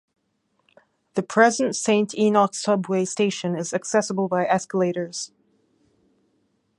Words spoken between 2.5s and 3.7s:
subway station